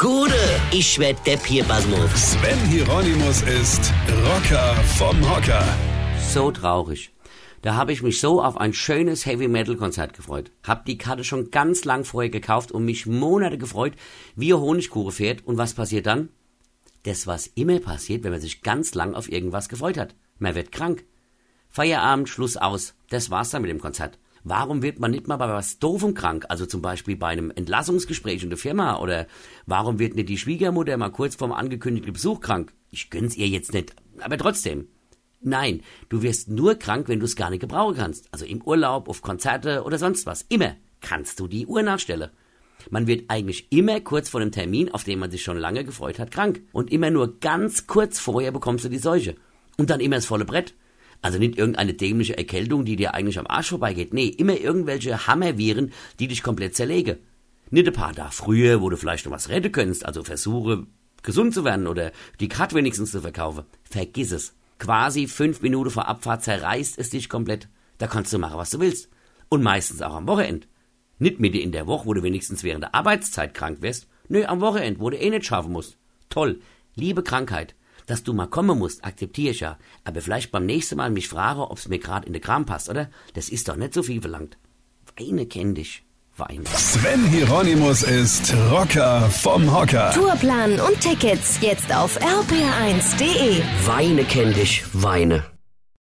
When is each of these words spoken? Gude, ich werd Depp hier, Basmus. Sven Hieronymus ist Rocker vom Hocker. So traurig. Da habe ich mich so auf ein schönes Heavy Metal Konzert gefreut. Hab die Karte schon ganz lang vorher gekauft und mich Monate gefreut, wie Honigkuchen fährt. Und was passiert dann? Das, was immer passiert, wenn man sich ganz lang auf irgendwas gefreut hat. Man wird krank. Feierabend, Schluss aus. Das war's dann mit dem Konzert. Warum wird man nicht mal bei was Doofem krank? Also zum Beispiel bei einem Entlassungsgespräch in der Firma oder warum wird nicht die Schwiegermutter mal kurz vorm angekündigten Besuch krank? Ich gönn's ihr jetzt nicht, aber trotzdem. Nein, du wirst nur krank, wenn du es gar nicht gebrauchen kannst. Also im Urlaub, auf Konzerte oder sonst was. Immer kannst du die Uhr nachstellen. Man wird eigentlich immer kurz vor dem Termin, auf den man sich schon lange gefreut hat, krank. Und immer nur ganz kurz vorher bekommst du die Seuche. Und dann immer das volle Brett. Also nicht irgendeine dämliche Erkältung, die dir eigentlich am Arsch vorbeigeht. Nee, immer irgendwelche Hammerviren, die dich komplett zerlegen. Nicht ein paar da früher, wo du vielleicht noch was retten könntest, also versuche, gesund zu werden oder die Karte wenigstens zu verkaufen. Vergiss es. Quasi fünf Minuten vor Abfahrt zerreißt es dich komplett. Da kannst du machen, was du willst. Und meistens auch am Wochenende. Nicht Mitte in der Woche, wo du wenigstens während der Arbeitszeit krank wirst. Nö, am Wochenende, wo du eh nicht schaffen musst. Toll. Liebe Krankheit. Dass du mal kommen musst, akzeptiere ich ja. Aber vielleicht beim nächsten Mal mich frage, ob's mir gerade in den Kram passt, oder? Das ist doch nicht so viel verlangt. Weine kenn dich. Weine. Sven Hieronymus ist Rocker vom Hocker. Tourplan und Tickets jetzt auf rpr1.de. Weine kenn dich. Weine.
Gude, 0.00 0.32
ich 0.72 0.98
werd 0.98 1.26
Depp 1.26 1.44
hier, 1.44 1.62
Basmus. 1.64 2.32
Sven 2.32 2.58
Hieronymus 2.70 3.42
ist 3.42 3.92
Rocker 4.24 4.74
vom 4.96 5.30
Hocker. 5.30 5.62
So 6.26 6.50
traurig. 6.50 7.12
Da 7.60 7.74
habe 7.74 7.92
ich 7.92 8.02
mich 8.02 8.18
so 8.18 8.42
auf 8.42 8.56
ein 8.56 8.72
schönes 8.72 9.26
Heavy 9.26 9.46
Metal 9.46 9.76
Konzert 9.76 10.14
gefreut. 10.14 10.52
Hab 10.66 10.86
die 10.86 10.96
Karte 10.96 11.22
schon 11.22 11.50
ganz 11.50 11.84
lang 11.84 12.04
vorher 12.04 12.30
gekauft 12.30 12.72
und 12.72 12.86
mich 12.86 13.04
Monate 13.04 13.58
gefreut, 13.58 13.92
wie 14.36 14.54
Honigkuchen 14.54 15.12
fährt. 15.12 15.46
Und 15.46 15.58
was 15.58 15.74
passiert 15.74 16.06
dann? 16.06 16.30
Das, 17.02 17.26
was 17.26 17.48
immer 17.48 17.78
passiert, 17.78 18.24
wenn 18.24 18.32
man 18.32 18.40
sich 18.40 18.62
ganz 18.62 18.94
lang 18.94 19.14
auf 19.14 19.30
irgendwas 19.30 19.68
gefreut 19.68 19.98
hat. 19.98 20.14
Man 20.38 20.54
wird 20.54 20.72
krank. 20.72 21.04
Feierabend, 21.68 22.30
Schluss 22.30 22.56
aus. 22.56 22.94
Das 23.10 23.28
war's 23.28 23.50
dann 23.50 23.60
mit 23.60 23.70
dem 23.70 23.82
Konzert. 23.82 24.18
Warum 24.42 24.82
wird 24.82 25.00
man 25.00 25.10
nicht 25.10 25.28
mal 25.28 25.36
bei 25.36 25.48
was 25.48 25.78
Doofem 25.78 26.14
krank? 26.14 26.46
Also 26.48 26.66
zum 26.66 26.80
Beispiel 26.80 27.16
bei 27.16 27.28
einem 27.28 27.50
Entlassungsgespräch 27.50 28.42
in 28.42 28.50
der 28.50 28.58
Firma 28.58 28.98
oder 28.98 29.26
warum 29.66 29.98
wird 29.98 30.14
nicht 30.14 30.28
die 30.28 30.38
Schwiegermutter 30.38 30.96
mal 30.96 31.10
kurz 31.10 31.36
vorm 31.36 31.52
angekündigten 31.52 32.12
Besuch 32.12 32.40
krank? 32.40 32.72
Ich 32.90 33.10
gönn's 33.10 33.36
ihr 33.36 33.48
jetzt 33.48 33.72
nicht, 33.74 33.94
aber 34.20 34.38
trotzdem. 34.38 34.88
Nein, 35.42 35.82
du 36.08 36.22
wirst 36.22 36.48
nur 36.48 36.74
krank, 36.74 37.08
wenn 37.08 37.18
du 37.18 37.24
es 37.24 37.36
gar 37.36 37.50
nicht 37.50 37.60
gebrauchen 37.60 37.96
kannst. 37.96 38.28
Also 38.32 38.44
im 38.44 38.62
Urlaub, 38.62 39.08
auf 39.08 39.22
Konzerte 39.22 39.84
oder 39.84 39.98
sonst 39.98 40.26
was. 40.26 40.42
Immer 40.48 40.76
kannst 41.00 41.40
du 41.40 41.46
die 41.46 41.66
Uhr 41.66 41.82
nachstellen. 41.82 42.30
Man 42.90 43.06
wird 43.06 43.24
eigentlich 43.28 43.70
immer 43.70 44.00
kurz 44.00 44.28
vor 44.30 44.40
dem 44.40 44.52
Termin, 44.52 44.90
auf 44.90 45.04
den 45.04 45.18
man 45.18 45.30
sich 45.30 45.42
schon 45.42 45.58
lange 45.58 45.84
gefreut 45.84 46.18
hat, 46.18 46.30
krank. 46.30 46.62
Und 46.72 46.90
immer 46.90 47.10
nur 47.10 47.40
ganz 47.40 47.86
kurz 47.86 48.18
vorher 48.18 48.52
bekommst 48.52 48.84
du 48.84 48.88
die 48.88 48.98
Seuche. 48.98 49.36
Und 49.76 49.90
dann 49.90 50.00
immer 50.00 50.16
das 50.16 50.26
volle 50.26 50.44
Brett. 50.44 50.74
Also 51.22 51.38
nicht 51.38 51.58
irgendeine 51.58 51.94
dämliche 51.94 52.36
Erkältung, 52.36 52.84
die 52.84 52.96
dir 52.96 53.14
eigentlich 53.14 53.38
am 53.38 53.46
Arsch 53.46 53.68
vorbeigeht. 53.68 54.14
Nee, 54.14 54.28
immer 54.28 54.58
irgendwelche 54.58 55.26
Hammerviren, 55.26 55.92
die 56.18 56.28
dich 56.28 56.42
komplett 56.42 56.74
zerlegen. 56.74 57.18
Nicht 57.70 57.86
ein 57.86 57.92
paar 57.92 58.12
da 58.12 58.30
früher, 58.30 58.80
wo 58.80 58.88
du 58.90 58.96
vielleicht 58.96 59.26
noch 59.26 59.32
was 59.32 59.48
retten 59.48 59.70
könntest, 59.70 60.04
also 60.04 60.24
versuche, 60.24 60.86
gesund 61.22 61.54
zu 61.54 61.64
werden 61.64 61.86
oder 61.86 62.10
die 62.40 62.48
Karte 62.48 62.74
wenigstens 62.74 63.12
zu 63.12 63.20
verkaufen. 63.20 63.64
Vergiss 63.84 64.32
es. 64.32 64.54
Quasi 64.78 65.28
fünf 65.28 65.60
Minuten 65.60 65.90
vor 65.90 66.08
Abfahrt 66.08 66.42
zerreißt 66.42 66.98
es 66.98 67.10
dich 67.10 67.28
komplett. 67.28 67.68
Da 67.98 68.06
kannst 68.06 68.32
du 68.32 68.38
machen, 68.38 68.56
was 68.56 68.70
du 68.70 68.80
willst. 68.80 69.10
Und 69.50 69.62
meistens 69.62 70.00
auch 70.00 70.14
am 70.14 70.26
Wochenende. 70.26 70.66
Nicht 71.18 71.38
Mitte 71.38 71.58
in 71.58 71.70
der 71.70 71.86
Woche, 71.86 72.06
wo 72.06 72.14
du 72.14 72.22
wenigstens 72.22 72.64
während 72.64 72.84
der 72.84 72.94
Arbeitszeit 72.94 73.52
krank 73.52 73.82
wirst. 73.82 74.08
Nö, 74.28 74.44
am 74.46 74.62
Wochenende, 74.62 75.00
wo 75.00 75.10
du 75.10 75.18
eh 75.18 75.28
nicht 75.28 75.44
schaffen 75.44 75.72
musst. 75.72 75.98
Toll. 76.30 76.60
Liebe 76.94 77.22
Krankheit. 77.22 77.74
Dass 78.10 78.24
du 78.24 78.32
mal 78.32 78.48
kommen 78.48 78.76
musst, 78.76 79.04
akzeptiere 79.04 79.52
ich 79.52 79.60
ja. 79.60 79.78
Aber 80.02 80.20
vielleicht 80.20 80.50
beim 80.50 80.66
nächsten 80.66 80.96
Mal 80.96 81.10
mich 81.10 81.28
frage, 81.28 81.70
ob's 81.70 81.86
mir 81.86 82.00
gerade 82.00 82.26
in 82.26 82.32
den 82.32 82.42
Kram 82.42 82.66
passt, 82.66 82.88
oder? 82.88 83.08
Das 83.34 83.48
ist 83.48 83.68
doch 83.68 83.76
nicht 83.76 83.94
so 83.94 84.02
viel 84.02 84.20
verlangt. 84.20 84.58
Weine 85.16 85.46
kenn 85.46 85.76
dich. 85.76 86.02
Weine. 86.36 86.64
Sven 86.74 87.24
Hieronymus 87.26 88.02
ist 88.02 88.52
Rocker 88.68 89.30
vom 89.30 89.72
Hocker. 89.72 90.10
Tourplan 90.12 90.80
und 90.80 91.00
Tickets 91.00 91.60
jetzt 91.60 91.94
auf 91.94 92.20
rpr1.de. 92.20 93.62
Weine 93.86 94.24
kenn 94.24 94.54
dich. 94.54 94.82
Weine. 94.92 95.44